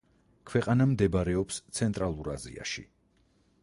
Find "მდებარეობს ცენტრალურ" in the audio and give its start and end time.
0.93-2.35